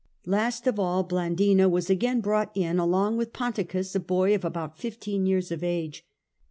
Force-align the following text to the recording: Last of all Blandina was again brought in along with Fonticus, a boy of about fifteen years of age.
Last 0.25 0.65
of 0.65 0.79
all 0.79 1.03
Blandina 1.03 1.69
was 1.69 1.87
again 1.87 2.21
brought 2.21 2.49
in 2.57 2.79
along 2.79 3.17
with 3.17 3.33
Fonticus, 3.33 3.93
a 3.95 3.99
boy 3.99 4.33
of 4.33 4.43
about 4.43 4.79
fifteen 4.79 5.27
years 5.27 5.51
of 5.51 5.63
age. 5.63 6.03